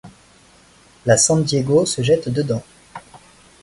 [1.05, 2.63] La San Diego se jette dedans.